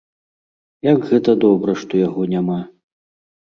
[0.87, 2.59] Як гэта добра, што яго няма!